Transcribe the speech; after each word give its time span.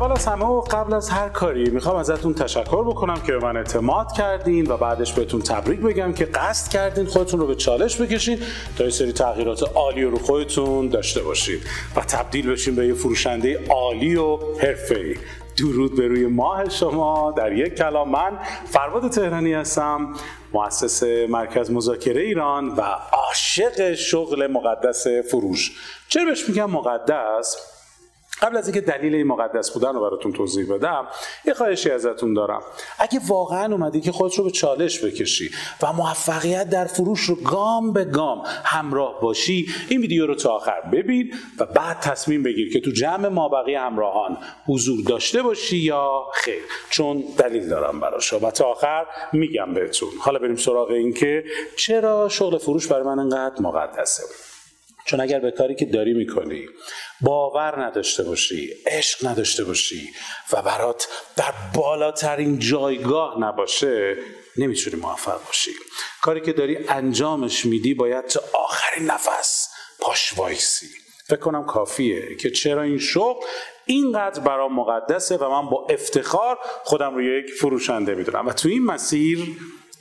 اول 0.00 0.12
از 0.12 0.26
همه 0.26 0.44
و 0.44 0.60
قبل 0.60 0.94
از 0.94 1.10
هر 1.10 1.28
کاری 1.28 1.70
می‌خوام 1.70 1.96
ازتون 1.96 2.34
تشکر 2.34 2.84
بکنم 2.84 3.20
که 3.26 3.32
به 3.32 3.38
من 3.38 3.56
اعتماد 3.56 4.12
کردین 4.12 4.70
و 4.70 4.76
بعدش 4.76 5.12
بهتون 5.12 5.42
تبریک 5.42 5.80
بگم 5.80 6.12
که 6.12 6.24
قصد 6.24 6.72
کردین 6.72 7.06
خودتون 7.06 7.40
رو 7.40 7.46
به 7.46 7.54
چالش 7.54 8.00
بکشین 8.00 8.38
تا 8.78 8.84
یه 8.84 8.90
سری 8.90 9.12
تغییرات 9.12 9.76
عالی 9.76 10.04
رو 10.04 10.18
خودتون 10.18 10.88
داشته 10.88 11.22
باشید 11.22 11.62
و 11.96 12.00
تبدیل 12.00 12.50
بشین 12.50 12.76
به 12.76 12.86
یه 12.86 12.94
فروشنده 12.94 13.66
عالی 13.70 14.16
و 14.16 14.38
حرفه‌ای. 14.58 15.14
درود 15.58 15.96
به 15.96 16.08
روی 16.08 16.26
ماه 16.26 16.68
شما. 16.68 17.34
در 17.36 17.52
یک 17.52 17.74
کلام 17.74 18.10
من 18.10 18.38
فرباد 18.66 19.10
تهرانی 19.10 19.54
هستم 19.54 20.14
مؤسس 20.52 21.02
مرکز 21.28 21.70
مذاکره 21.70 22.22
ایران 22.22 22.68
و 22.68 22.80
عاشق 23.12 23.94
شغل 23.94 24.46
مقدس 24.46 25.06
فروش. 25.30 25.72
چرا 26.08 26.24
بهش 26.24 26.48
میگم 26.48 26.70
مقدس؟ 26.70 27.79
قبل 28.42 28.56
از 28.56 28.66
اینکه 28.68 28.80
دلیل 28.80 29.14
این 29.14 29.26
مقدس 29.26 29.70
بودن 29.70 29.94
رو 29.94 30.00
براتون 30.00 30.32
توضیح 30.32 30.74
بدم 30.74 31.08
یه 31.44 31.54
خواهشی 31.54 31.90
ازتون 31.90 32.34
دارم. 32.34 32.62
اگه 32.98 33.20
واقعا 33.26 33.72
اومدی 33.74 34.00
که 34.00 34.12
خودت 34.12 34.34
رو 34.34 34.44
به 34.44 34.50
چالش 34.50 35.04
بکشی 35.04 35.50
و 35.82 35.92
موفقیت 35.92 36.70
در 36.70 36.84
فروش 36.84 37.20
رو 37.20 37.34
گام 37.34 37.92
به 37.92 38.04
گام 38.04 38.42
همراه 38.64 39.20
باشی 39.20 39.66
این 39.88 40.00
ویدیو 40.00 40.26
رو 40.26 40.34
تا 40.34 40.50
آخر 40.50 40.80
ببین 40.92 41.34
و 41.58 41.66
بعد 41.66 42.00
تصمیم 42.00 42.42
بگیر 42.42 42.72
که 42.72 42.80
تو 42.80 42.90
جمع 42.90 43.28
مابقی 43.28 43.74
همراهان 43.74 44.38
حضور 44.66 45.04
داشته 45.04 45.42
باشی 45.42 45.76
یا 45.76 46.22
خیر. 46.34 46.62
چون 46.90 47.24
دلیل 47.38 47.68
دارم 47.68 48.00
براش. 48.00 48.32
و 48.32 48.50
تا 48.50 48.64
آخر 48.64 49.06
میگم 49.32 49.74
بهتون. 49.74 50.08
حالا 50.20 50.38
بریم 50.38 50.56
سراغ 50.56 50.90
این 50.90 51.12
که 51.12 51.44
چرا 51.76 52.28
شغل 52.28 52.58
فروش 52.58 52.86
برای 52.86 53.04
من 53.04 53.18
انقدر 53.18 53.62
مقدسه؟ 53.62 54.49
چون 55.10 55.20
اگر 55.20 55.40
به 55.40 55.50
کاری 55.50 55.74
که 55.74 55.84
داری 55.84 56.12
می‌کنی 56.12 56.66
باور 57.20 57.84
نداشته 57.84 58.22
باشی 58.22 58.74
عشق 58.86 59.26
نداشته 59.26 59.64
باشی 59.64 60.10
و 60.52 60.62
برات 60.62 61.08
در 61.36 61.54
بالاترین 61.74 62.58
جایگاه 62.58 63.40
نباشه 63.40 64.16
نمی‌تونی 64.56 64.96
موفق 64.96 65.46
باشی. 65.46 65.70
کاری 66.22 66.40
که 66.40 66.52
داری 66.52 66.76
انجامش 66.88 67.64
میدی 67.66 67.94
باید 67.94 68.26
تا 68.26 68.40
آخرین 68.54 69.10
نفس 69.10 69.68
پاش 70.00 70.32
وایسی. 70.36 70.86
فکر 71.26 71.40
کنم 71.40 71.66
کافیه 71.66 72.36
که 72.36 72.50
چرا 72.50 72.82
این 72.82 72.98
شغل 72.98 73.46
اینقدر 73.86 74.40
برام 74.40 74.74
مقدسه 74.74 75.36
و 75.36 75.50
من 75.50 75.70
با 75.70 75.86
افتخار 75.90 76.58
خودم 76.84 77.14
رو 77.14 77.22
یک 77.22 77.50
فروشنده 77.50 78.14
می‌دونم. 78.14 78.46
و 78.46 78.52
تو 78.52 78.68
این 78.68 78.84
مسیر 78.84 79.38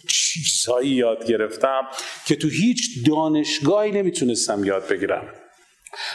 چیزهایی 0.09 0.89
یاد 0.89 1.27
گرفتم 1.27 1.81
که 2.25 2.35
تو 2.35 2.47
هیچ 2.47 3.07
دانشگاهی 3.07 3.91
نمی‌تونستم 3.91 4.63
یاد 4.63 4.87
بگیرم. 4.87 5.33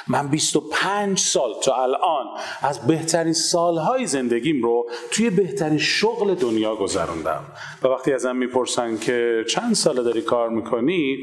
من 0.09 0.29
25 0.29 1.19
سال 1.19 1.55
تا 1.63 1.83
الان 1.83 2.27
از 2.63 2.87
بهترین 2.87 3.33
سالهای 3.33 4.07
زندگیم 4.07 4.63
رو 4.63 4.91
توی 5.11 5.31
بهترین 5.31 5.79
شغل 5.79 6.35
دنیا 6.35 6.77
گذروندم. 6.77 7.45
و 7.83 7.89
وقتی 7.89 8.13
ازم 8.13 8.37
می‌پرسن 8.37 8.99
که 8.99 9.45
چند 9.49 9.75
ساله 9.75 10.03
داری 10.03 10.23
کار 10.23 10.49
می‌کنی؟ 10.49 11.17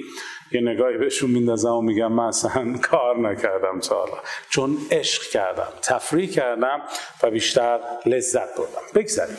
یه 0.52 0.62
نگاهی 0.62 0.98
بهشون 0.98 1.32
میندازم 1.32 1.74
و 1.74 1.82
میگم 1.82 2.12
من 2.12 2.24
اصلا 2.24 2.78
کار 2.82 3.20
نکردم 3.20 3.80
تا 3.80 3.96
حالا. 3.96 4.18
چون 4.50 4.78
عشق 4.92 5.24
کردم 5.24 5.68
تفریح 5.82 6.30
کردم 6.30 6.82
و 7.24 7.32
بیشتر 7.32 7.80
لذت 8.06 8.58
بردم. 8.58 8.82
بگذاریم 8.96 9.38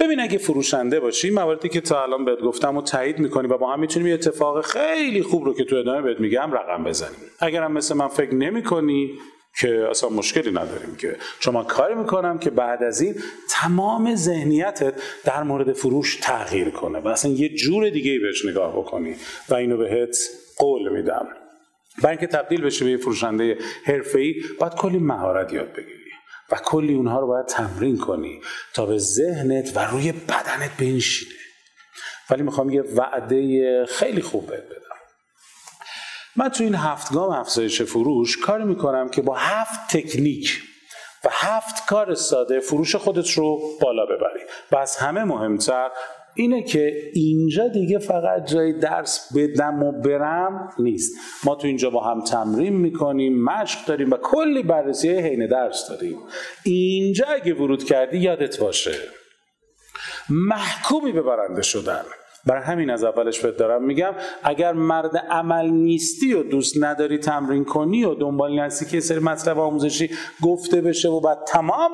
ببین 0.00 0.20
اگه 0.20 0.38
فروشنده 0.38 1.00
باشی 1.00 1.30
مواردی 1.30 1.68
که 1.68 1.80
تا 1.80 2.02
الان 2.02 2.24
بهت 2.24 2.38
گفتم 2.40 2.76
و 2.76 2.82
تایید 2.82 3.18
می‌کنی 3.18 3.48
و 3.48 3.58
با 3.58 3.72
هم 3.72 3.80
می‌تونیم 3.80 4.08
یه 4.08 4.14
اتفاق 4.14 4.64
خیلی 4.64 5.22
خوب 5.22 5.44
رو 5.44 5.54
که 5.54 5.64
تو 5.64 5.76
ادامه 5.76 6.02
بهت 6.02 6.20
میگم 6.20 6.52
رقم 6.52 6.84
بزنیم. 6.84 7.18
اگرم 7.40 7.72
مثل 7.72 7.94
من 7.96 8.08
فکر 8.08 8.34
نمی‌کنی 8.34 9.18
که 9.60 9.86
اصلا 9.90 10.08
مشکلی 10.10 10.50
نداریم 10.50 10.96
که. 10.96 11.16
چون 11.40 11.54
من 11.54 11.64
کاری 11.64 11.94
می‌کنم 11.94 12.38
که 12.38 12.50
بعد 12.50 12.82
از 12.82 13.00
این 13.00 13.14
تمام 13.50 14.14
ذهنیتت 14.14 14.94
در 15.24 15.42
مورد 15.42 15.72
فروش 15.72 16.16
تغییر 16.22 16.70
کنه 16.70 16.98
و 16.98 17.08
اصلا 17.08 17.30
یه 17.30 17.48
جور 17.48 17.90
دیگه 17.90 18.18
بهش 18.18 18.44
نگاه 18.44 18.76
بکنی 18.76 19.14
و 19.48 19.54
اینو 19.54 19.76
بهت 19.76 20.16
قول 20.58 20.88
میدم. 20.92 21.26
برای 22.02 22.16
اینکه 22.16 22.26
تبدیل 22.26 22.60
بشه 22.60 22.84
به 22.84 22.90
یه 22.90 22.96
فروشنده 22.96 23.58
حرفه‌ای 23.84 24.34
باید 24.60 24.74
کلی 24.74 24.98
مهارت 24.98 25.52
یاد 25.52 25.72
بگیری. 25.72 26.05
و 26.52 26.56
کلی 26.56 26.94
اونها 26.94 27.20
رو 27.20 27.26
باید 27.26 27.46
تمرین 27.46 27.98
کنی 27.98 28.40
تا 28.74 28.86
به 28.86 28.98
ذهنت 28.98 29.76
و 29.76 29.78
روی 29.78 30.12
بدنت 30.12 30.70
بنشینه. 30.78 31.34
ولی 32.30 32.42
می‌خوام 32.42 32.70
یه 32.70 32.82
وعده 32.82 33.86
خیلی 33.86 34.22
خوب 34.22 34.46
بهت 34.46 34.64
بدم. 34.64 34.96
من 36.36 36.48
تو 36.48 36.64
این 36.64 36.74
هفتگام 36.74 37.30
افزایش 37.30 37.82
فروش 37.82 38.36
کاری 38.36 38.64
می‌کنم 38.64 39.08
که 39.08 39.22
با 39.22 39.34
هفت 39.34 39.96
تکنیک 39.96 40.62
و 41.24 41.28
هفت 41.32 41.86
کار 41.86 42.14
ساده 42.14 42.60
فروش 42.60 42.96
خودت 42.96 43.30
رو 43.30 43.60
بالا 43.80 44.06
ببری 44.06 44.40
و 44.72 44.76
از 44.76 44.96
همه 44.96 45.24
مهمتر 45.24 45.90
اینه 46.36 46.62
که 46.62 47.10
اینجا 47.14 47.68
دیگه 47.68 47.98
فقط 47.98 48.46
جای 48.46 48.72
درس 48.72 49.36
بدم 49.36 49.82
و 49.82 49.92
برم 49.92 50.70
نیست. 50.78 51.14
ما 51.44 51.54
تو 51.54 51.66
اینجا 51.66 51.90
با 51.90 52.00
هم 52.00 52.20
تمرین 52.20 52.76
می‌کنیم 52.76 53.42
مشق 53.42 53.86
داریم 53.86 54.10
و 54.10 54.16
کلی 54.16 54.62
بررسی 54.62 55.08
حین 55.08 55.46
درس 55.46 55.88
داریم. 55.88 56.16
اینجا 56.64 57.26
اگه 57.26 57.54
ورود 57.54 57.84
کردی 57.84 58.18
یادت 58.18 58.60
باشه. 58.60 58.92
محکومی 60.30 61.12
به 61.12 61.22
برنده 61.22 61.62
شدن. 61.62 62.02
برای 62.46 62.62
همین 62.62 62.90
از 62.90 63.04
اولش 63.04 63.40
بهت 63.40 63.56
دارم 63.56 63.84
میگم 63.84 64.14
اگر 64.42 64.72
مرد 64.72 65.16
عمل 65.16 65.70
نیستی 65.70 66.34
و 66.34 66.42
دوست 66.42 66.84
نداری 66.84 67.18
تمرین 67.18 67.64
کنی 67.64 68.04
و 68.04 68.14
دنبال 68.14 68.60
نستی 68.60 68.86
که 68.86 69.00
سری 69.00 69.18
مطلب 69.18 69.58
آموزشی 69.58 70.10
گفته 70.42 70.80
بشه 70.80 71.08
و 71.08 71.20
بعد 71.20 71.38
تمام 71.46 71.90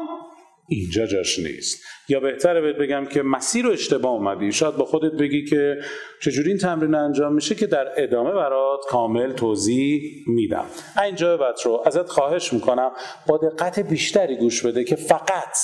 اینجا 0.68 1.06
جاش 1.06 1.38
نیست. 1.38 1.82
یا 2.08 2.20
بهتره 2.20 2.60
بهت 2.60 2.76
بگم 2.76 3.06
که 3.06 3.22
مسیر 3.22 3.64
رو 3.64 3.70
اشتباه 3.70 4.12
اومدی. 4.12 4.52
شاید 4.52 4.76
با 4.76 4.84
خودت 4.84 5.12
بگی 5.12 5.44
که 5.44 5.76
چجوری 6.22 6.48
این 6.48 6.58
تمرین 6.58 6.94
انجام 6.94 7.34
میشه 7.34 7.54
که 7.54 7.66
در 7.66 7.88
ادامه 7.96 8.32
برات 8.32 8.80
کامل 8.88 9.32
توضیح 9.32 10.24
میدم. 10.26 10.64
اینجا 11.04 11.36
بعد 11.36 11.54
رو 11.64 11.82
ازت 11.86 12.08
خواهش 12.08 12.52
می‌کنم 12.52 12.90
با 13.26 13.38
دقت 13.38 13.80
بیشتری 13.80 14.36
گوش 14.36 14.66
بده 14.66 14.84
که 14.84 14.96
فقط 14.96 15.56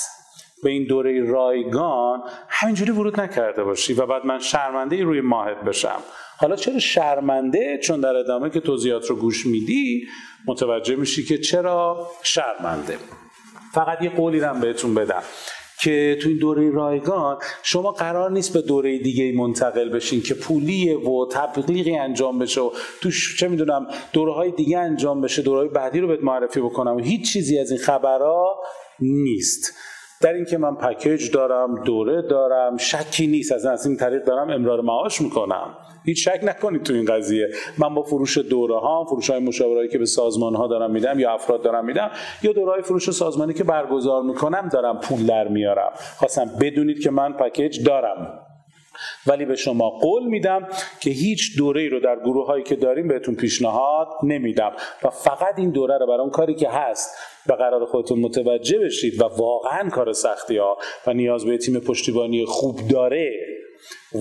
به 0.63 0.69
این 0.69 0.85
دوره 0.85 1.23
رایگان 1.23 2.23
همینجوری 2.49 2.91
ورود 2.91 3.19
نکرده 3.19 3.63
باشی 3.63 3.93
و 3.93 4.05
بعد 4.05 4.25
من 4.25 4.39
شرمنده 4.39 5.03
روی 5.03 5.21
ماهت 5.21 5.57
بشم. 5.57 5.99
حالا 6.37 6.55
چرا 6.55 6.79
شرمنده؟ 6.79 7.79
چون 7.83 8.01
در 8.01 8.15
ادامه 8.15 8.49
که 8.49 8.59
توضیحات 8.59 9.09
رو 9.09 9.15
گوش 9.15 9.45
میدی 9.45 10.07
متوجه 10.47 10.95
میشی 10.95 11.23
که 11.23 11.37
چرا 11.37 12.07
شرمنده. 12.23 12.97
فقط 13.73 14.01
یه 14.01 14.09
قولی 14.09 14.39
رم 14.39 14.59
بهتون 14.59 14.95
بدم 14.95 15.23
که 15.81 16.17
تو 16.21 16.29
این 16.29 16.37
دوره 16.37 16.71
رایگان 16.71 17.37
شما 17.63 17.91
قرار 17.91 18.31
نیست 18.31 18.53
به 18.53 18.61
دوره 18.61 18.97
دیگه 18.97 19.31
منتقل 19.31 19.89
بشین 19.89 20.21
که 20.21 20.33
پولیه 20.33 20.97
و 20.97 21.27
تبلیغی 21.31 21.97
انجام 21.97 22.39
بشه 22.39 22.61
و 22.61 22.71
تو 23.01 23.11
چه 23.11 23.47
می‌دونم 23.47 23.87
دوره 24.13 24.33
های 24.33 24.51
دیگه 24.51 24.79
انجام 24.79 25.21
بشه 25.21 25.41
دوره 25.41 25.59
های 25.59 25.67
بعدی 25.67 25.99
رو 25.99 26.07
بهت 26.07 26.23
معرفی 26.23 26.59
بکنم. 26.59 26.95
و 26.95 26.99
هیچ 26.99 27.33
چیزی 27.33 27.59
از 27.59 27.71
این 27.71 27.79
خبرها 27.79 28.63
نیست. 28.99 29.73
در 30.21 30.33
اینکه 30.33 30.57
من 30.57 30.75
پکیج 30.75 31.31
دارم 31.31 31.83
دوره 31.83 32.21
دارم 32.21 32.77
شکی 32.77 33.27
نیست. 33.27 33.51
از 33.51 33.65
از 33.65 33.85
این 33.85 33.97
طریق 33.97 34.23
دارم 34.23 34.49
امرار 34.49 34.81
معاش 34.81 35.21
می‌کنم. 35.21 35.77
هیچ 36.05 36.29
شک 36.29 36.39
نکنید 36.43 36.83
تو 36.83 36.93
این 36.93 37.05
قضیه. 37.05 37.47
من 37.77 37.95
با 37.95 38.03
فروش 38.03 38.37
دوره 38.37 38.79
ها 38.79 39.05
فروش 39.05 39.29
های 39.29 39.39
مشاورایی 39.39 39.89
که 39.89 39.97
به 39.97 40.05
سازمان 40.05 40.55
ها 40.55 40.67
دارم 40.67 40.91
میدم 40.91 41.19
یا 41.19 41.33
افراد 41.33 41.61
دارم 41.61 41.85
میدم 41.85 42.11
یا 42.43 42.51
دوره 42.51 42.71
های 42.71 42.81
فروش 42.81 43.11
سازمانی 43.11 43.53
که 43.53 43.63
برگزار 43.63 44.23
می‌کنم 44.23 44.69
دارم 44.69 44.99
پول 44.99 45.25
در 45.25 45.47
میارم. 45.47 45.91
خواستم 46.17 46.51
بدونید 46.61 46.99
که 46.99 47.11
من 47.11 47.33
پکیج 47.33 47.85
دارم. 47.85 48.48
ولی 49.27 49.45
به 49.45 49.55
شما 49.55 49.89
قول 49.89 50.23
میدم 50.23 50.67
که 50.99 51.09
هیچ 51.09 51.57
دوره 51.57 51.81
ای 51.81 51.89
رو 51.89 51.99
در 51.99 52.15
گروه 52.15 52.47
هایی 52.47 52.63
که 52.63 52.75
داریم 52.75 53.07
بهتون 53.07 53.35
پیشنهاد 53.35 54.07
نمیدم. 54.23 54.71
و 55.03 55.09
فقط 55.09 55.53
این 55.59 55.69
دوره 55.69 55.97
رو 55.97 56.07
برای 56.07 56.19
اون 56.19 56.29
کاری 56.29 56.55
که 56.55 56.69
هست 56.69 57.17
و 57.47 57.53
قرار 57.53 57.85
خودتون 57.85 58.19
متوجه 58.19 58.79
بشید 58.79 59.21
و 59.21 59.23
واقعا 59.25 59.89
کار 59.89 60.13
سختی 60.13 60.57
ها 60.57 60.77
و 61.07 61.13
نیاز 61.13 61.45
به 61.45 61.57
تیم 61.57 61.79
پشتیبانی 61.79 62.45
خوب 62.45 62.87
داره 62.87 63.31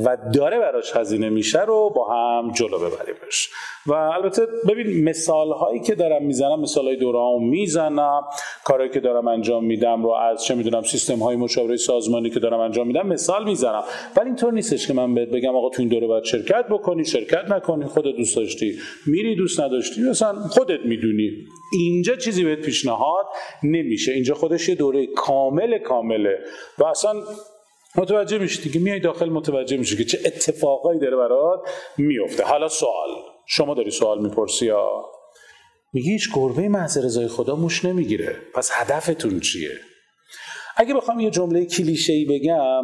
و 0.04 0.16
داره 0.34 0.58
براش 0.58 0.96
هزینه 0.96 1.28
میشه 1.28 1.64
رو 1.64 1.92
با 1.96 2.08
هم 2.08 2.52
جلو 2.52 2.78
ببریمش. 2.78 3.50
و 3.86 3.92
البته 3.92 4.46
ببین 4.68 5.04
مثال 5.04 5.52
هایی 5.52 5.80
که 5.80 5.94
دارم 5.94 6.22
می‌زنم 6.22 6.60
مثال 6.60 6.84
های 6.84 6.96
دوره 6.96 7.18
هم 7.18 7.48
می‌زنم 7.48 8.22
کارهایی 8.64 8.90
که 8.90 9.00
دارم 9.00 9.28
انجام 9.28 9.64
میدم 9.64 10.02
رو 10.02 10.10
از 10.10 10.44
چه 10.44 10.54
می‌دونم 10.54 10.82
سیستم 10.82 11.18
های 11.18 11.36
مشاوره 11.36 11.76
سازمانی 11.76 12.30
که 12.30 12.40
دارم 12.40 12.60
انجام 12.60 12.86
میدم 12.86 13.06
مثال 13.06 13.44
می‌زنم. 13.44 13.84
ولی 14.16 14.26
اینطور 14.26 14.52
نیستش 14.52 14.86
که 14.86 14.92
من 14.92 15.14
بهت 15.14 15.28
بگم 15.28 15.56
آقا 15.56 15.70
تو 15.70 15.82
این 15.82 15.88
دوره 15.88 16.06
باید 16.06 16.24
شرکت 16.24 16.64
بکنی 16.70 17.04
شرکت 17.04 17.44
نکنی 17.50 17.84
خودت 17.84 18.16
دوست 18.16 18.36
داشتی 18.36 18.78
میری 19.06 19.36
دوست 19.36 19.60
نداشتی 19.60 20.00
مثلا 20.00 20.34
خودت 20.34 20.80
می‌دونی. 20.84 21.30
اینجا 21.72 22.16
چیزی 22.16 22.44
بهت 22.44 22.60
پیشنهاد 22.60 23.26
نمیشه. 23.62 24.12
اینجا 24.12 24.34
خودش 24.34 24.68
یه 24.68 24.74
دوره 24.74 25.06
کامل 25.06 25.78
کامله. 25.78 26.38
و 26.78 26.84
اصلا 26.84 27.14
متوجه 27.96 28.38
میشی 28.38 28.70
که 28.70 28.78
میای 28.78 29.00
داخل 29.00 29.28
متوجه 29.28 29.76
میشی 29.76 29.96
که 29.96 30.04
چه 30.04 30.18
اتفاقایی 30.26 31.00
داره 31.00 31.16
برات 31.16 31.60
میفته. 31.98 32.44
حالا 32.44 32.68
سوال. 32.68 33.08
شما 33.46 33.74
داری 33.74 33.90
سوال 33.90 34.22
می‌پرسی 34.22 34.66
یا؟ 34.66 35.04
میگه 35.92 36.10
هیچ 36.12 36.28
گربه 36.34 36.68
محض 36.68 36.98
رضای 36.98 37.28
خدا 37.28 37.56
موش 37.56 37.84
نمی‌گیره. 37.84 38.36
پس 38.54 38.70
هدفتون 38.72 39.40
چیه؟ 39.40 39.70
اگه 40.76 40.94
بخوام 40.94 41.20
یه 41.20 41.30
جمله 41.30 41.66
کلیشه 41.66 42.12
ای 42.12 42.24
بگم 42.24 42.82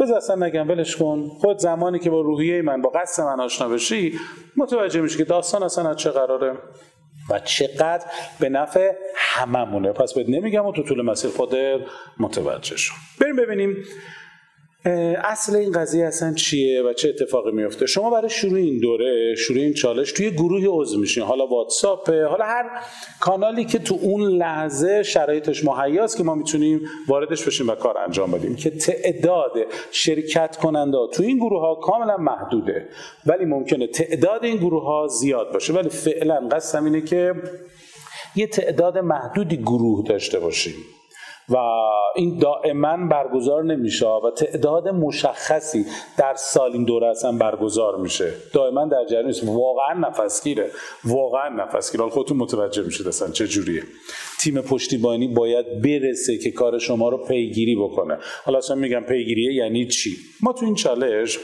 بذار 0.00 0.16
اصلا 0.16 0.46
نگم 0.46 0.68
ولش 0.68 0.96
کن. 0.96 1.28
خود 1.28 1.58
زمانی 1.58 1.98
که 1.98 2.10
با 2.10 2.20
روحیه 2.20 2.62
من 2.62 2.82
با 2.82 2.90
قصد 2.90 3.22
من 3.22 3.40
آشنا 3.40 3.68
بشی 3.68 4.18
متوجه 4.56 5.00
میشی 5.00 5.18
که 5.18 5.24
داستان 5.24 5.62
اصلا 5.62 5.90
از 5.90 5.96
چه 5.96 6.10
قراره 6.10 6.58
و 7.30 7.40
چقدر 7.40 8.04
به 8.40 8.48
نفع 8.48 8.92
هممونه. 9.16 9.92
پس 9.92 10.14
بهت 10.14 10.28
نمیگم 10.28 10.66
و 10.66 10.72
تو 10.72 10.82
طول 10.82 11.02
مسیر 11.02 11.30
خودت 11.30 11.80
متوجه 12.20 12.76
شو. 12.76 12.94
بریم 13.20 13.36
ببینیم 13.36 13.76
اصل 14.84 15.56
این 15.56 15.72
قضیه 15.72 16.06
اصلا 16.06 16.34
چیه 16.34 16.82
و 16.82 16.92
چه 16.92 17.08
اتفاقی 17.08 17.52
میفته؟ 17.52 17.86
شما 17.86 18.10
برای 18.10 18.30
شروع 18.30 18.58
این 18.58 18.78
دوره 18.78 19.34
شروع 19.34 19.58
این 19.58 19.72
چالش 19.72 20.12
توی 20.12 20.30
گروهی 20.30 20.66
عضو 20.68 21.00
میشین. 21.00 21.22
حالا 21.22 21.46
واتساپ 21.46 22.10
حالا 22.10 22.44
هر 22.44 22.70
کانالی 23.20 23.64
که 23.64 23.78
تو 23.78 23.98
اون 24.02 24.22
لحظه 24.22 25.02
شرایطش 25.02 25.64
مهیاست 25.64 26.16
که 26.16 26.22
ما 26.22 26.34
می‌تونیم 26.34 26.80
واردش 27.08 27.44
بشیم 27.44 27.68
و 27.68 27.74
کار 27.74 27.98
انجام 27.98 28.30
بدیم 28.30 28.56
که 28.56 28.70
تعداد 28.70 29.52
شرکت 29.90 30.56
کننده 30.56 30.98
تو 31.12 31.22
این 31.22 31.36
گروه 31.36 31.60
ها 31.60 31.74
کاملا 31.74 32.16
محدوده. 32.16 32.88
ولی 33.26 33.44
ممکنه 33.44 33.86
تعداد 33.86 34.44
این 34.44 34.56
گروه 34.56 34.84
ها 34.84 35.06
زیاد 35.06 35.52
باشه. 35.52 35.72
ولی 35.72 35.88
فعلا 35.88 36.48
قصدم 36.52 36.84
اینه 36.84 37.00
که 37.00 37.34
یه 38.36 38.46
تعداد 38.46 38.98
محدودی 38.98 39.56
گروه 39.56 40.08
داشته 40.08 40.38
باشیم. 40.38 40.74
و 41.50 41.56
این 42.16 42.38
دائما 42.38 42.96
برگزار 43.10 43.64
نمیشه 43.64 44.06
و 44.06 44.30
تعداد 44.30 44.88
مشخصی 44.88 45.86
در 46.18 46.34
سال 46.34 46.72
این 46.72 46.84
دوره 46.84 47.06
اصلا 47.06 47.32
برگزار 47.32 47.96
میشه. 47.96 48.32
دائما 48.52 48.86
در 48.86 49.04
جریان 49.04 49.26
نیست. 49.26 49.42
واقعا 49.44 49.94
نفسگیره. 50.08 50.70
واقعا 51.04 51.48
نفسگیره 51.48 52.02
حالا 52.02 52.14
خودتون 52.14 52.36
متوجه 52.36 52.82
میشید 52.82 53.08
اصلا 53.08 53.30
چه 53.30 53.46
جوریه. 53.46 53.82
تیم 54.40 54.60
پشتیبانی 54.60 55.28
باید 55.28 55.82
برسه 55.82 56.38
که 56.38 56.50
کار 56.50 56.78
شما 56.78 57.08
رو 57.08 57.24
پیگیری 57.24 57.76
بکنه. 57.76 58.18
حالا 58.44 58.58
اصلا 58.58 58.76
میگم 58.76 59.00
پیگیریه 59.00 59.54
یعنی 59.54 59.86
چی؟ 59.86 60.16
ما 60.40 60.52
تو 60.52 60.64
این 60.64 60.74
چالش 60.74 61.38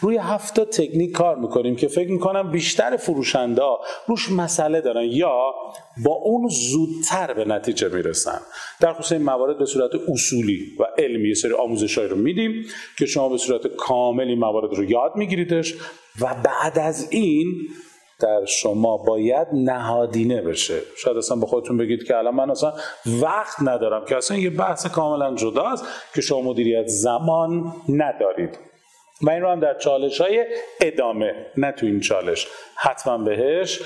روی 0.00 0.16
هفت 0.16 0.60
تکنیک 0.60 1.12
کار 1.12 1.36
می‌کنیم 1.36 1.76
که 1.76 1.88
فکر 1.88 2.10
می‌کنم 2.10 2.50
بیشتر 2.50 2.96
فروشنده 2.96 3.62
روش 4.06 4.32
مسئله 4.32 4.80
دارن 4.80 5.04
یا 5.04 5.54
با 6.04 6.12
اون 6.12 6.48
زودتر 6.48 7.34
به 7.34 7.44
نتیجه 7.44 7.88
می‌رسن. 7.88 8.38
در 8.80 8.92
خصوص 8.92 9.12
این 9.12 9.22
موارد 9.22 9.58
به 9.58 9.64
صورت 9.66 9.90
اصولی 10.08 10.76
و 10.80 10.84
علمی 10.98 11.28
یه 11.28 11.34
سری 11.34 11.52
آموزش 11.52 11.98
رو 11.98 12.16
میدیم 12.16 12.64
که 12.98 13.06
شما 13.06 13.28
به 13.28 13.36
صورت 13.36 13.66
کامل 13.66 14.28
این 14.28 14.38
موارد 14.38 14.74
رو 14.74 14.84
یاد 14.84 15.12
میگیریدش 15.16 15.74
و 16.20 16.34
بعد 16.44 16.78
از 16.78 17.08
این 17.10 17.46
در 18.20 18.44
شما 18.44 18.96
باید 18.96 19.48
نهادینه 19.52 20.42
بشه. 20.42 20.80
شاید 20.96 21.16
اصلا 21.16 21.36
به 21.36 21.46
خودتون 21.46 21.76
بگید 21.76 22.04
که 22.04 22.16
الان 22.16 22.34
من 22.34 22.50
اصلا 22.50 22.72
وقت 23.22 23.62
ندارم 23.62 24.04
که 24.04 24.16
اصلا 24.16 24.36
یه 24.36 24.50
بحث 24.50 24.86
کاملا 24.86 25.34
جداست 25.34 25.84
که 26.14 26.20
شما 26.20 26.42
مدیریت 26.42 26.86
زمان 26.86 27.72
ندارید. 27.88 28.69
و 29.22 29.30
این 29.30 29.42
رو 29.42 29.48
هم 29.48 29.60
در 29.60 29.74
چالش 29.78 30.20
های 30.20 30.46
ادامه 30.80 31.46
نه 31.56 31.72
تو 31.72 31.86
این 31.86 32.00
چالش. 32.00 32.46
حتما 32.76 33.18
بهش 33.18 33.80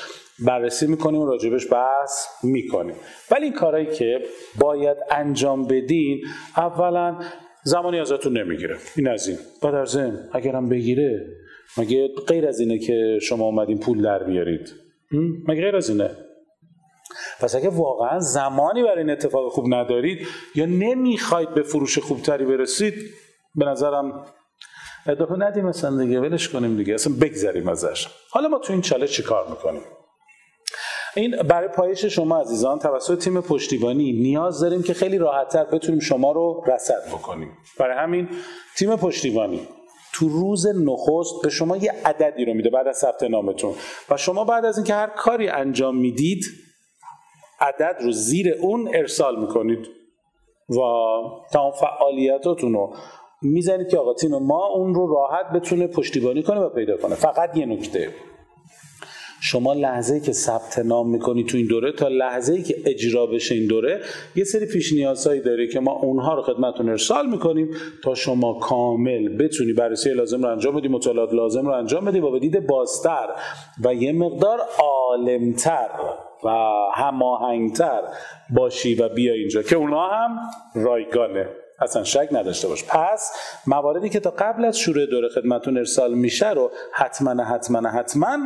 بررسی 0.46 0.86
می‌کنیم 0.86 1.20
و 1.20 1.26
راجبش 1.26 1.72
بحث 1.72 2.26
می‌کنیم. 2.42 2.96
ولی 3.30 3.44
این 3.44 3.54
کارهایی 3.54 3.86
که 3.86 4.22
باید 4.60 4.96
انجام 5.10 5.66
بدین 5.66 6.24
اولا 6.56 7.18
زمانی 7.64 8.00
ازتون 8.00 8.38
نمی‌گیره. 8.38 8.76
این 8.96 9.08
از 9.08 9.28
این. 9.28 9.38
و 9.62 9.72
در 9.72 9.84
ضمن 9.84 10.28
اگرم 10.32 10.68
بگیره 10.68 11.26
مگه 11.78 12.08
غیر 12.26 12.48
از 12.48 12.60
اینه 12.60 12.78
که 12.78 13.18
شما 13.22 13.44
اومدین 13.44 13.78
پول 13.78 14.02
در 14.02 14.22
بیارید؟ 14.22 14.74
مگه 15.48 15.62
غیر 15.62 15.76
از 15.76 15.90
اینه؟ 15.90 16.10
پس 17.40 17.54
اگه 17.54 17.68
واقعا 17.68 18.18
زمانی 18.18 18.82
برای 18.82 18.98
این 18.98 19.10
اتفاق 19.10 19.52
خوب 19.52 19.74
ندارید 19.74 20.26
یا 20.54 20.66
نمی‌خواید 20.66 21.54
به 21.54 21.62
فروش 21.62 21.98
خوبتری 21.98 22.44
برسید 22.44 22.94
به 23.54 23.64
نظرم 23.64 24.26
ادامه 25.06 25.46
ندیم 25.46 25.64
مثلا 25.64 26.04
دیگه 26.04 26.20
ولش 26.20 26.48
کنیم 26.48 26.76
دیگه. 26.76 26.94
اصلا 26.94 27.12
بگذریم 27.20 27.68
ازش. 27.68 28.08
حالا 28.30 28.48
ما 28.48 28.58
تو 28.58 28.72
این 28.72 28.82
چاله 28.82 29.06
چی 29.06 29.22
کار 29.22 29.48
می‌کنیم؟ 29.50 29.82
این 31.16 31.36
برای 31.42 31.68
پایش 31.68 32.04
شما 32.04 32.40
عزیزان 32.40 32.78
توسط 32.78 33.18
تیم 33.18 33.40
پشتیبانی 33.40 34.12
نیاز 34.12 34.60
داریم 34.60 34.82
که 34.82 34.94
خیلی 34.94 35.18
راحتتر 35.18 35.64
بتونیم 35.64 36.00
شما 36.00 36.32
رو 36.32 36.64
رصد 36.66 37.08
بکنیم. 37.12 37.48
برای 37.78 37.96
همین 37.96 38.28
تیم 38.76 38.96
پشتیبانی 38.96 39.68
تو 40.12 40.28
روز 40.28 40.66
نخست 40.66 41.42
به 41.42 41.50
شما 41.50 41.76
یه 41.76 41.92
عددی 42.04 42.44
رو 42.44 42.54
میده 42.54 42.70
بعد 42.70 42.86
از 42.86 42.96
ثبت 42.96 43.22
نامتون. 43.22 43.74
و 44.10 44.16
شما 44.16 44.44
بعد 44.44 44.64
از 44.64 44.78
اینکه 44.78 44.94
هر 44.94 45.06
کاری 45.06 45.48
انجام 45.48 45.96
می‌دید 45.96 46.44
عدد 47.60 47.96
رو 48.00 48.12
زیر 48.12 48.54
اون 48.60 48.90
ارسال 48.94 49.40
می‌کنید. 49.40 49.86
و 50.68 50.80
تمام 51.52 51.72
فعالیتاتون 51.72 52.72
رو 52.72 52.96
می‌زنید 53.44 53.88
که 53.88 53.98
آقا 53.98 54.14
تیم 54.14 54.38
ما 54.38 54.66
اون 54.66 54.94
رو 54.94 55.14
راحت 55.14 55.52
بتونه 55.54 55.86
پشتیبانی 55.86 56.42
کنه 56.42 56.60
و 56.60 56.68
پیدا 56.68 56.96
کنه. 56.96 57.14
فقط 57.14 57.56
یه 57.56 57.66
نکته. 57.66 58.08
شما 59.46 59.72
لحظه 59.72 60.20
که 60.20 60.32
ثبت 60.32 60.78
نام 60.78 61.10
می‌کنی 61.10 61.44
تو 61.44 61.56
این 61.56 61.66
دوره 61.66 61.92
تا 61.92 62.08
لحظه 62.08 62.62
که 62.62 62.76
اجرا 62.86 63.26
بشه 63.26 63.54
این 63.54 63.66
دوره 63.66 64.00
یه 64.36 64.44
سری 64.44 64.66
پیش 64.66 64.92
نیازهایی 64.92 65.40
داره 65.40 65.66
که 65.66 65.80
ما 65.80 65.92
اونها 65.92 66.34
رو 66.34 66.42
خدمتتون 66.42 66.88
ارسال 66.88 67.30
می‌کنیم 67.30 67.70
تا 68.04 68.14
شما 68.14 68.58
کامل 68.58 69.36
بتونی 69.36 69.72
بررسی 69.72 70.10
لازم 70.10 70.42
رو 70.42 70.48
انجام 70.48 70.76
بدی 70.76 70.88
مطالعات 70.88 71.32
لازم 71.34 71.66
رو 71.66 71.72
انجام 71.72 72.04
بدی 72.04 72.20
و 72.20 72.30
به 72.30 72.38
دید 72.38 72.66
بازتر 72.66 73.28
و 73.84 73.94
یه 73.94 74.12
مقدار 74.12 74.60
عالمتر 74.78 75.88
و 76.44 76.50
هماهنگتر 76.94 78.02
باشی 78.54 78.94
و 78.94 79.08
بیا 79.08 79.34
اینجا. 79.34 79.62
که 79.62 79.76
اونها 79.76 80.08
هم 80.08 80.38
رایگانه. 80.74 81.48
اصلا 81.80 82.04
شک 82.04 82.28
نداشته 82.32 82.68
باش. 82.68 82.84
پس 82.84 83.32
مواردی 83.66 84.08
که 84.08 84.20
تا 84.20 84.30
قبل 84.30 84.64
از 84.64 84.78
شروع 84.78 85.06
دوره 85.06 85.28
خدمتون 85.28 85.78
ارسال 85.78 86.14
میشه 86.14 86.50
رو 86.50 86.70
حتما 86.92 87.44
حتما 87.44 87.88
حتما 87.88 88.38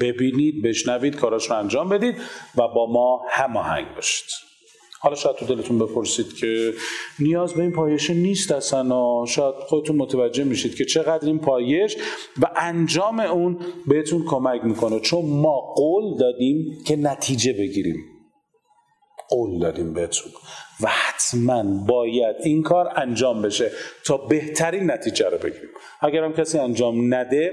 ببینید 0.00 0.62
بشنوید 0.64 1.16
کاراش 1.16 1.50
رو 1.50 1.56
انجام 1.56 1.88
بدید 1.88 2.16
و 2.56 2.68
با 2.68 2.92
ما 2.92 3.22
هماهنگ 3.30 3.94
باشید. 3.94 4.26
حالا 5.00 5.14
شاید 5.16 5.36
تو 5.36 5.46
دلتون 5.46 5.78
بپرسید 5.78 6.36
که 6.36 6.72
نیاز 7.18 7.54
به 7.54 7.62
این 7.62 7.72
پایش 7.72 8.10
نیست 8.10 8.52
اصلا 8.52 9.24
شاید 9.26 9.54
خودتون 9.54 9.96
متوجه 9.96 10.44
میشید 10.44 10.74
که 10.74 10.84
چقدر 10.84 11.26
این 11.26 11.38
پایش 11.38 11.96
و 12.42 12.50
انجام 12.56 13.20
اون 13.20 13.58
بهتون 13.86 14.24
کمک 14.24 14.64
می‌کنه. 14.64 15.00
چون 15.00 15.24
ما 15.24 15.60
قول 15.76 16.18
دادیم 16.18 16.84
که 16.86 16.96
نتیجه 16.96 17.52
بگیریم. 17.52 17.96
قول 19.28 19.58
دادیم 19.58 19.94
بهتون. 19.94 20.32
و 20.82 20.88
حتما 20.88 21.84
باید 21.86 22.36
این 22.42 22.62
کار 22.62 22.92
انجام 22.96 23.42
بشه 23.42 23.70
تا 24.04 24.16
بهترین 24.16 24.90
نتیجه 24.90 25.28
رو 25.28 25.38
بگیریم. 25.38 25.68
اگر 26.00 26.32
کسی 26.32 26.58
انجام 26.58 27.14
نده 27.14 27.52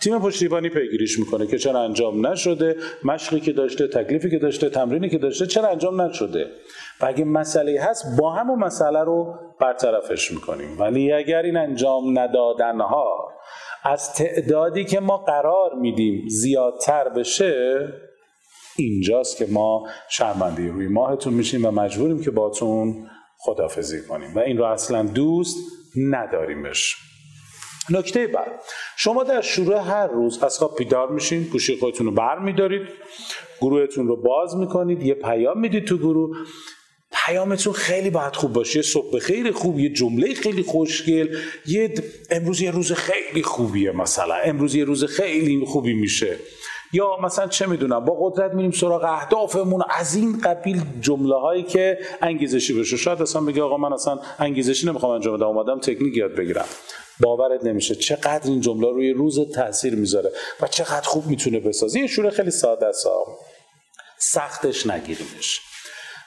تیم 0.00 0.18
پشتیبانی 0.18 0.68
پیگیریش 0.68 1.18
می‌کنه 1.18 1.46
که 1.46 1.58
چرا 1.58 1.80
انجام 1.80 2.26
نشده 2.26 2.76
مشقی 3.04 3.40
که 3.40 3.52
داشته 3.52 3.88
تکلیفی 3.88 4.30
که 4.30 4.38
داشته 4.38 4.68
تمرینی 4.68 5.08
که 5.08 5.18
داشته 5.18 5.46
چرا 5.46 5.68
انجام 5.68 6.00
نشده؟ 6.00 6.46
و 7.00 7.06
اگه 7.06 7.24
مسئله 7.24 7.80
هست 7.80 8.04
با 8.18 8.32
همون 8.32 8.58
مسئله 8.58 9.04
رو 9.04 9.34
برطرفش 9.60 10.32
می‌کنیم. 10.32 10.80
ولی 10.80 11.12
اگر 11.12 11.42
این 11.42 11.56
انجام 11.56 12.18
ندادنها 12.18 13.30
از 13.84 14.14
تعدادی 14.14 14.84
که 14.84 15.00
ما 15.00 15.16
قرار 15.16 15.74
میدیم 15.80 16.28
زیادتر 16.28 17.08
بشه 17.08 17.88
اینجاست 18.76 19.36
که 19.36 19.46
ما 19.50 19.88
شرمنده 20.10 20.70
روی 20.70 20.88
ماهتون 20.88 21.34
میشیم 21.34 21.66
و 21.66 21.70
مجبوریم 21.70 22.22
که 22.22 22.30
باتون 22.30 23.10
خدافزی 23.38 24.02
کنیم. 24.08 24.34
و 24.34 24.38
این 24.38 24.58
رو 24.58 24.64
اصلا 24.64 25.02
دوست 25.02 25.56
نداریمش. 25.96 26.96
نکته 27.90 28.26
بعد. 28.26 28.60
شما 28.96 29.24
در 29.24 29.40
شروع 29.40 29.78
هر 29.78 30.06
روز 30.06 30.42
از 30.42 30.58
خواب 30.58 30.78
بیدار 30.78 31.10
میشین 31.10 31.42
گوشی 31.42 31.76
خودتون 31.76 32.06
رو 32.06 32.12
بر 32.12 32.38
میدارید 32.38 32.88
گروهتون 33.60 34.08
رو 34.08 34.22
باز 34.22 34.56
می‌کنید 34.56 35.02
یه 35.02 35.14
پیام 35.14 35.60
می‌دید 35.60 35.84
تو 35.84 35.98
گروه. 35.98 36.36
پیامتون 37.26 37.72
خیلی 37.72 38.10
باید 38.10 38.36
خوب 38.36 38.52
باشه. 38.52 38.76
یه 38.76 38.82
صبح 38.82 39.18
خیلی 39.18 39.50
خوب 39.50 39.78
یه 39.78 39.88
جمله 39.88 40.34
خیلی 40.34 40.62
خوشگل. 40.62 41.36
یه 41.66 41.94
امروز 42.30 42.60
یه 42.60 42.70
روز 42.70 42.92
خیلی 42.92 43.42
خوبیه 43.42 43.92
مثلا. 43.92 44.34
امروز 44.34 44.74
یه 44.74 44.84
روز 44.84 45.04
خیلی 45.04 45.64
خوبی 45.66 45.94
میشه. 45.94 46.38
یا 46.94 47.16
مثلا 47.22 47.46
چه 47.46 47.66
می‌دونم 47.66 48.04
با 48.04 48.16
قدرت 48.20 48.54
میریم 48.54 48.70
سراغ 48.70 49.04
اهدافمون. 49.04 49.82
از 49.90 50.14
این 50.14 50.40
قبیل 50.40 50.82
جمله 51.00 51.34
هایی 51.34 51.62
که 51.62 51.98
انگیزشی 52.22 52.80
بشه. 52.80 52.96
شاید 52.96 53.22
اصلا 53.22 53.42
بگه 53.42 53.62
آقا 53.62 53.76
من 53.76 53.92
اصلا 53.92 54.18
انگیزشی 54.38 54.86
نمی‌خوام 54.86 55.12
انجام 55.12 55.36
بدم 55.36 55.46
اومدم 55.46 55.80
تکنیک 55.80 56.16
یاد 56.16 56.34
بگیرم. 56.34 56.66
باورت 57.20 57.64
نمیشه 57.64 57.94
چقدر 57.94 58.40
این 58.44 58.60
جمله 58.60 58.90
روی 58.90 59.12
روز 59.12 59.52
تاثیر 59.52 59.94
می‌ذاره 59.94 60.32
و 60.60 60.66
چقدر 60.66 61.08
خوب 61.08 61.26
می‌تونه 61.26 61.60
بسازه. 61.60 62.00
یه 62.00 62.06
شوره 62.06 62.30
خیلی 62.30 62.50
ساده 62.50 62.86
است. 62.86 63.06
سختش 64.18 64.86
نگیریمش. 64.86 65.60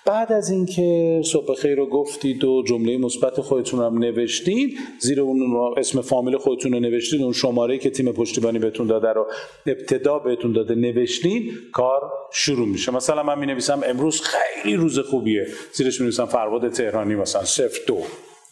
بعد 0.07 0.31
از 0.31 0.49
اینکه 0.49 1.21
صبح 1.25 1.55
خیر 1.55 1.75
رو 1.75 1.89
گفتید 1.89 2.43
و 2.43 2.63
جمله 2.67 2.97
مثبت 2.97 3.41
خودتون 3.41 3.79
هم 3.79 3.97
نوشتید 3.97 4.77
زیر 4.99 5.21
اون 5.21 5.73
اسم 5.77 6.01
فامیل 6.01 6.37
خودتون 6.37 6.73
رو 6.73 6.79
نوشتید 6.79 7.21
اون 7.21 7.33
شماره 7.33 7.77
که 7.77 7.89
تیم 7.89 8.11
پشتیبانی 8.11 8.59
بهتون 8.59 8.87
داده 8.87 9.07
رو 9.07 9.27
ابتدا 9.65 10.19
بهتون 10.19 10.53
داده 10.53 10.75
نوشتین 10.75 11.51
کار 11.73 12.01
شروع 12.33 12.67
میشه. 12.67 12.91
مثلا 12.91 13.23
من 13.23 13.39
می 13.39 13.45
نویسم 13.45 13.81
امروز 13.85 14.21
خیلی 14.21 14.75
روز 14.75 14.99
خوبیه. 14.99 15.47
زیرش 15.73 15.99
می 15.99 16.03
نویسم 16.03 16.25
فرباد 16.25 16.69
تهرانی 16.69 17.15
مثلا 17.15 17.43
صفر 17.43 17.79
دو. 17.87 17.97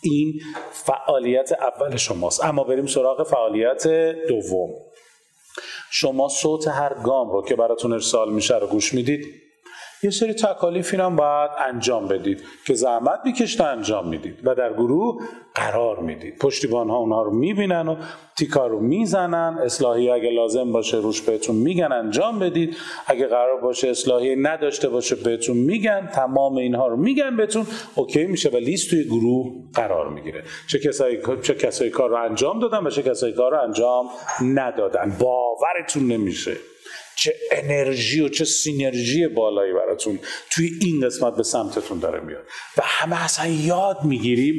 این 0.04 0.34
فعالیت 0.72 1.52
اول 1.52 1.96
شماست. 1.96 2.44
اما 2.44 2.64
بریم 2.64 2.86
سراغ 2.86 3.28
فعالیت 3.28 3.88
دوم. 4.28 4.70
شما 5.92 6.28
صوت 6.28 6.68
هر 6.68 6.94
گام 7.04 7.32
رو 7.32 7.42
که 7.42 7.56
براتون 7.56 7.94
ارسال 7.94 8.34
میشه 8.34 8.58
رو 8.58 8.68
گوش 8.68 8.94
می‌دید. 8.94 9.45
یه 10.06 10.12
سری 10.12 10.34
تکالیف 10.34 10.94
هم 10.94 11.16
باید 11.16 11.52
انجام 11.60 12.08
بدید 12.08 12.44
که 12.66 12.74
زحمت 12.74 13.20
میکشته 13.26 13.64
انجام 13.64 14.08
می‌دید 14.08 14.40
و 14.44 14.56
در 14.56 14.74
گروه 14.74 15.22
قرار 15.56 16.00
می‌دید. 16.00 16.38
پشتیبان 16.38 16.90
ها 16.90 16.98
اونها 16.98 17.24
رو 17.24 17.32
می‌بینن 17.32 17.88
و 17.88 17.96
تیکا 18.38 18.68
رو 18.68 18.80
می‌زنن. 18.80 19.58
اصلاحی 19.64 20.10
اگه 20.10 20.30
لازم 20.30 20.72
باشه 20.72 20.98
روش 20.98 21.22
بهتون 21.22 21.56
میگن 21.56 21.92
انجام 21.92 22.40
بدید. 22.40 22.76
اگه 23.08 23.28
قرار 23.28 23.62
باشه 23.62 23.88
اصلاحی 23.88 24.36
نداشته 24.36 24.90
باشه 24.90 25.16
بهتون 25.16 25.58
میگن. 25.58 26.10
تمام 26.14 26.56
اینها 26.56 26.88
رو 26.88 26.98
میگن 26.98 27.38
بهتون. 27.38 27.66
اوکی 27.96 28.26
میشه 28.26 28.50
و 28.50 28.58
لیست 28.58 28.90
توی 28.90 29.04
گروه 29.04 29.52
قرار 29.74 30.10
می‌گیره. 30.10 30.44
چه 30.68 30.80
کسایی 30.80 31.18
چه 31.44 31.54
کسایی 31.54 31.90
کار 31.92 32.10
رو 32.10 32.16
انجام 32.16 32.60
دادن 32.60 32.88
و 32.88 32.90
چه 32.90 33.04
کسایی 33.04 33.34
کار 33.34 33.52
رو 33.52 33.62
انجام 33.62 34.10
ندادن. 34.42 35.18
باورتون 35.20 36.08
نمیشه. 36.08 36.52
چه 37.18 37.34
انرژی 37.52 38.22
و 38.22 38.30
چه 38.30 38.46
سینرژی 38.46 39.28
بالایی 39.28 39.74
براتون 39.74 40.20
توی 40.52 40.70
این 40.82 41.02
قسمت 41.06 41.36
به 41.36 41.44
سمتتون 41.44 42.00
داره 42.00 42.20
میاد. 42.20 42.44
و 42.78 42.82
همه 42.84 43.24
اصلا 43.24 43.48
یاد 43.48 43.98
می‌گیریم 44.04 44.56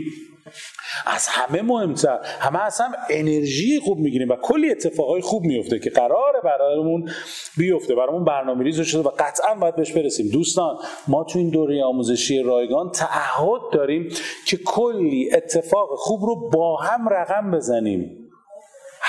از 1.06 1.26
همه 1.28 1.62
مهمتر 1.62 2.18
همه 2.40 2.64
اصلا 2.64 2.92
انرژی 3.10 3.80
خوب 3.80 3.98
می‌گیریم 3.98 4.28
و 4.28 4.36
کلی 4.42 4.70
اتفاقای 4.70 5.20
خوب 5.20 5.42
میفته 5.42 5.78
که 5.78 5.90
قراره 5.90 6.40
برامون 6.44 7.10
بیفته 7.56 7.94
برامون 7.94 8.24
برنامه 8.24 8.64
ریز 8.64 8.80
شده 8.80 9.00
و 9.00 9.10
قطعا 9.18 9.54
باید 9.54 9.76
بهش 9.76 9.92
برسیم. 9.92 10.28
دوستان 10.28 10.76
ما 11.08 11.24
تو 11.24 11.38
این 11.38 11.50
دوره 11.50 11.84
آموزشی 11.84 12.42
رایگان 12.42 12.90
تعهد 12.90 13.60
داریم 13.72 14.08
که 14.46 14.56
کلی 14.56 15.30
اتفاق 15.34 15.88
خوب 15.96 16.24
رو 16.24 16.50
با 16.50 16.76
هم 16.76 17.08
رقم 17.08 17.50
بزنیم. 17.50 18.25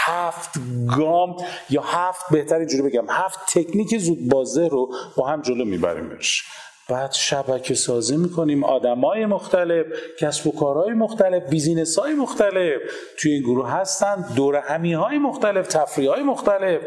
هفت 0.05 0.49
گام 0.97 1.35
یا 1.69 1.81
هفت 1.81 2.25
بهتر 2.31 2.55
اینجوری 2.55 2.83
بگم 2.83 3.05
هفت 3.09 3.39
تکنیک 3.53 3.97
زود 3.97 4.29
بازه 4.29 4.67
رو 4.67 4.93
با 5.17 5.27
هم 5.27 5.41
جلو 5.41 5.65
میبریمش. 5.65 6.43
بعد 6.89 7.11
شبکه 7.11 7.73
سازی 7.73 8.17
می‌کنیم 8.17 8.63
آدمای 8.63 9.25
مختلف 9.25 9.85
کسب 10.19 10.47
و 10.47 10.51
کارهای 10.51 10.93
مختلف 10.93 11.49
بیزینس 11.49 11.99
های 11.99 12.13
مختلف. 12.13 12.81
توی 13.19 13.31
این 13.31 13.41
گروه 13.41 13.71
هستن 13.71 14.25
دور 14.35 14.55
همی 14.55 14.93
های 14.93 15.17
مختلف 15.17 15.67
تفریح 15.67 16.09
های 16.09 16.23
مختلف. 16.23 16.81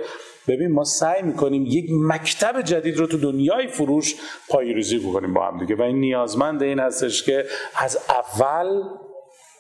ببین 0.49 0.73
ما 0.73 0.85
سعی 0.85 1.23
می‌کنیم 1.23 1.67
یک 1.67 1.87
مکتب 1.90 2.62
جدید 2.62 2.97
رو 2.97 3.07
تو 3.07 3.19
دنیای 3.19 3.69
فروش 3.69 4.14
پایریزی 4.49 4.99
بکنیم 4.99 5.35
با 5.35 5.47
هم 5.47 5.59
دیگه. 5.59 5.75
و 5.75 5.83
این 5.83 6.00
نیازمند 6.00 6.62
این 6.62 6.79
هستش 6.79 7.23
که 7.23 7.45
از 7.76 7.99
اول 8.09 8.83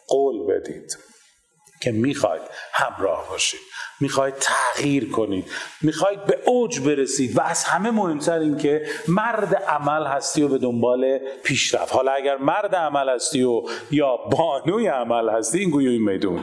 قول 0.08 0.46
بدید. 0.46 1.09
که 1.80 1.92
می‌خواید 1.92 2.42
همراه 2.72 3.28
باشید. 3.28 3.60
می‌خواید 4.00 4.34
تغییر 4.34 5.10
کنید. 5.10 5.50
می‌خواید 5.82 6.24
به 6.24 6.38
اوج 6.46 6.80
برسید. 6.80 7.36
و 7.38 7.40
از 7.40 7.64
همه 7.64 7.90
مهمتر 7.90 8.38
این 8.38 8.56
که 8.56 8.86
مرد 9.08 9.54
عمل 9.54 10.06
هستی 10.06 10.42
و 10.42 10.48
به 10.48 10.58
دنبال 10.58 11.18
پیشرفت. 11.44 11.94
حالا 11.94 12.12
اگر 12.12 12.36
مرد 12.36 12.74
عمل 12.74 13.08
هستی 13.08 13.42
و 13.42 13.62
یا 13.90 14.16
بانوی 14.16 14.86
عمل 14.86 15.28
هستی 15.28 15.58
این 15.58 15.70
گویوی 15.70 15.98
میدون. 15.98 16.42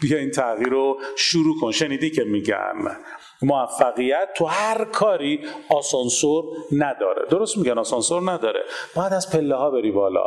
بیا 0.00 0.18
این 0.18 0.30
تغییر 0.30 0.68
رو 0.68 1.00
شروع 1.16 1.60
کن. 1.60 1.72
شنیدی 1.72 2.10
که 2.10 2.24
میگن 2.24 2.96
موفقیت 3.42 4.28
تو 4.36 4.44
هر 4.44 4.84
کاری 4.84 5.40
آسانسور 5.68 6.44
نداره. 6.72 7.26
درست 7.30 7.58
میگن 7.58 7.78
آسانسور 7.78 8.32
نداره. 8.32 8.60
باید 8.94 9.12
از 9.12 9.30
پله 9.30 9.54
ها 9.54 9.70
بری 9.70 9.90
بالا. 9.90 10.26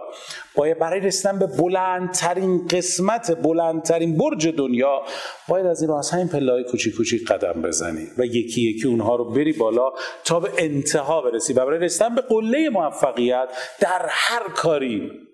باید 0.56 0.80
برای 0.80 1.00
رسیدن 1.00 1.40
به 1.40 1.48
بلندترین 1.48 2.68
قسمت 2.68 3.42
بلندترین 3.44 4.18
برج 4.18 4.48
دنیا 4.48 5.02
باید 5.48 5.66
از 5.66 5.82
این 5.82 5.92
از 5.92 6.12
همین 6.12 6.28
پله 6.28 6.52
های 6.52 6.64
کوچیک 6.64 6.96
کوچیک 6.96 7.28
قدم 7.28 7.62
بزنی 7.62 8.08
و 8.18 8.26
یکی 8.26 8.70
یکی 8.70 8.88
اونها 8.88 9.16
رو 9.16 9.26
بری 9.26 9.54
بالا 9.54 9.92
تا 10.26 10.40
به 10.40 10.52
انتها 10.58 11.22
برسی. 11.22 11.54
و 11.54 11.66
برای 11.66 11.80
رسیدن 11.80 12.16
به 12.16 12.22
قله 12.22 12.70
موفقیت 12.70 13.50
در 13.80 14.06
هر 14.10 14.50
کاری 14.56 15.29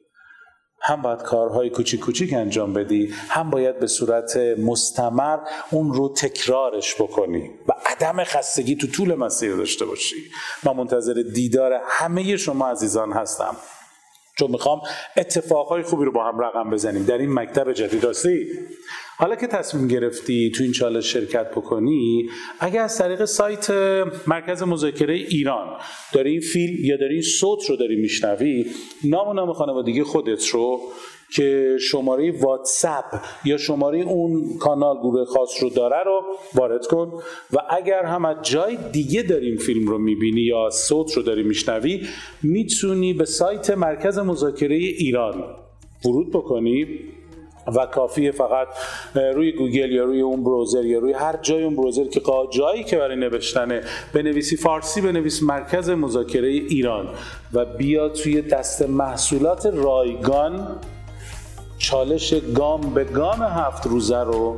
هم 0.82 1.02
باید 1.02 1.22
کارهای 1.22 1.70
کوچیک 1.70 2.00
کوچیک 2.00 2.34
انجام 2.34 2.74
بدی 2.74 3.14
هم 3.30 3.50
باید 3.50 3.80
به 3.80 3.88
صورت 3.88 4.38
مستمر 4.58 5.40
اون 5.72 5.94
رو 5.94 6.14
تکرارش 6.14 6.96
بکنی 7.02 7.50
و 7.68 7.74
عدم 7.86 8.24
خستگی 8.24 8.76
تو 8.76 8.88
طول 8.88 9.16
مسیر 9.16 9.56
داشته 9.56 9.86
باشی. 9.86 10.16
من 10.64 10.74
منتظر 10.74 11.14
دیدار 11.34 11.82
همه 11.88 12.38
شما 12.38 12.68
عزیزان 12.68 13.12
هستم. 13.14 13.56
چون 14.36 14.52
می‌خوام 14.52 14.82
اتفاقهای 15.18 15.84
خوبی 15.84 16.06
رو 16.06 16.12
با 16.12 16.24
هم 16.24 16.40
رقم 16.40 16.70
بزنیم. 16.70 17.04
در 17.04 17.18
این 17.18 17.34
مکتب 17.34 17.74
جدید 17.74 18.04
راستی 18.04 18.48
حالا 19.18 19.36
که 19.36 19.48
تصمیم 19.48 19.88
گرفتی 19.88 20.52
تو 20.52 20.64
این 20.64 20.72
چالش 20.72 21.14
شرکت 21.14 21.52
بکنی 21.52 22.30
اگر 22.60 22.82
از 22.82 22.98
طریق 22.98 23.26
سایت 23.26 23.70
مرکز 24.28 24.64
مذاکره 24.64 25.14
ایران 25.14 25.80
داری 26.14 26.32
این 26.32 26.42
فیلم 26.42 26.86
یا 26.86 26.98
داری 26.98 27.14
این 27.14 27.22
صوت 27.22 27.70
رو 27.70 27.76
داری 27.76 27.96
میشنوی 27.96 28.66
نام 29.04 29.28
و 29.28 29.34
نام 29.34 29.54
خانوادگی 29.54 30.04
خودت 30.04 30.48
رو 30.48 30.80
که 31.34 31.78
شماره 31.82 32.32
واتساپ 32.42 33.06
یا 33.46 33.58
شماره 33.58 34.00
اون 34.00 34.58
کانال 34.60 34.98
گروه 34.98 35.26
خاص 35.26 35.64
رو 35.64 35.70
داره 35.70 36.04
رو 36.06 36.22
وارد 36.56 36.88
کن 36.88 37.14
و 37.54 37.58
اگر 37.70 38.04
هم 38.04 38.26
از 38.26 38.36
جای 38.42 38.78
دیگه 38.92 39.22
داریم 39.22 39.58
فیلم 39.58 39.88
رو 39.88 39.98
می‌بینی 39.98 40.42
یا 40.42 40.70
صوت 40.70 41.14
رو 41.14 41.24
داری 41.24 41.44
میشنوی 41.44 42.08
می‌تونی 42.44 43.14
به 43.14 43.26
سایت 43.26 43.70
مرکز 43.70 44.20
مذاکره 44.20 44.76
ایران 44.76 45.44
ورود 46.06 46.30
بکنی 46.30 46.88
و 47.68 47.86
کافیه 47.86 48.32
فقط 48.32 48.68
روی 49.16 49.52
گوگل 49.52 49.92
یا 49.92 50.04
روی 50.04 50.22
اون 50.22 50.44
browser 50.44 50.86
یا 50.86 51.00
روی 51.00 51.14
هر 51.14 51.40
جای 51.42 51.64
اون 51.64 51.76
browser 51.76 52.06
که 52.06 52.22
جایی 52.52 52.84
که 52.84 52.98
برای 52.98 53.16
نوشتنه 53.16 53.82
بنویسی 54.14 54.58
فارسی 54.58 55.02
بنویس 55.02 55.44
مرکز 55.44 55.90
مذاکره 55.90 56.48
ایران 56.48 57.10
و 57.54 57.66
بیا 57.66 58.10
توی 58.10 58.42
دست 58.42 58.82
محصولات 58.82 59.66
رایگان 59.66 60.80
چالش 61.86 62.34
گام 62.56 62.82
به 62.82 63.04
گام 63.04 63.44
هفت 63.44 63.88
روزه 63.88 64.24
رو 64.24 64.56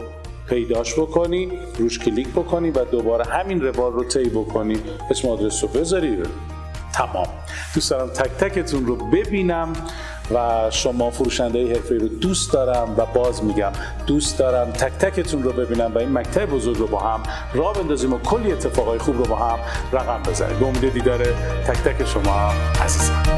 پیداش 0.49 0.93
بکنی 0.93 1.51
روش 1.79 1.99
کلیک 1.99 2.27
بکنی 2.27 2.71
و 2.71 2.85
دوباره 2.85 3.25
همین 3.25 3.61
روال 3.61 3.93
رو 3.93 4.03
طی 4.03 4.29
بکنی. 4.29 4.77
اسم 5.11 5.27
آدرس 5.27 5.63
رو 5.63 5.69
بذاری. 5.69 6.17
تمام. 6.93 7.27
دوست 7.75 7.91
دارم 7.91 8.09
تک 8.09 8.31
تکتون 8.31 8.85
رو 8.85 8.95
ببینم 8.95 9.73
و 10.33 10.67
شما 10.71 11.09
فروشنده 11.09 11.67
حرفه 11.67 11.95
رو 11.97 12.07
دوست 12.07 12.53
دارم 12.53 12.95
و 12.97 13.05
باز 13.05 13.43
میگم 13.43 13.71
دوست 14.07 14.39
دارم 14.39 14.71
تک 14.71 14.91
تکتون 14.91 15.43
رو 15.43 15.51
ببینم 15.51 15.91
و 15.95 15.97
این 15.97 16.11
مکتب 16.11 16.45
بزرگ 16.45 16.77
رو 16.77 16.87
با 16.87 16.99
هم 16.99 17.23
راه 17.53 17.73
بندازیم 17.73 18.13
و 18.13 18.17
کلی 18.17 18.51
اتفاقای 18.51 18.99
خوب 18.99 19.17
رو 19.17 19.25
با 19.25 19.35
هم 19.35 19.59
رقم 19.93 20.23
بزنیم. 20.31 20.59
به 20.59 20.65
امید 20.65 20.93
دیدار 20.93 21.23
تک 21.67 21.77
تک 21.77 22.05
شما 22.05 22.51
عزیزان. 22.83 23.36